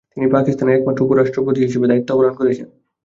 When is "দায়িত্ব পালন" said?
1.89-2.33